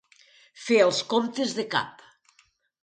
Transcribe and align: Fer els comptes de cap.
Fer 0.61 0.79
els 0.85 1.03
comptes 1.13 1.55
de 1.61 1.67
cap. 1.77 2.05